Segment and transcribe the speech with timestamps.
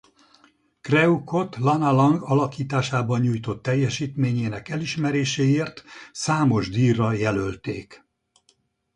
[0.81, 8.05] Kreukot Lana Lang alakításában nyújtott teljesítményének elismeréséért számos díjra jelölték.